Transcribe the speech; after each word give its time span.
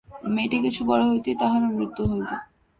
মেয়েটি 0.33 0.57
কিছু 0.65 0.81
বড়ো 0.89 1.05
হইতেই 1.11 1.35
তাহারও 1.41 1.69
মৃত্যু 1.77 2.01
হইল। 2.09 2.21